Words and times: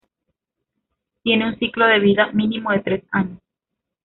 Tienen 1.21 1.47
un 1.49 1.59
ciclo 1.59 1.85
de 1.85 1.99
vida 1.99 2.31
mínimo 2.31 2.71
de 2.71 2.79
tres 2.79 3.03
años. 3.11 3.37